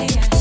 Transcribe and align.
yeah. 0.00 0.33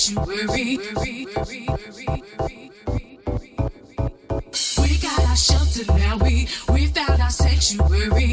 sanctuary. 0.00 0.78
We 4.78 4.98
got 4.98 5.24
our 5.28 5.36
shelter 5.36 5.92
now. 5.92 6.16
We 6.16 6.48
we 6.72 6.86
found 6.86 7.20
our 7.20 7.30
sanctuary. 7.30 8.29